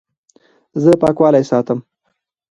زه 0.83 0.91
پاکوالی 1.01 1.43
ساتم. 1.49 1.79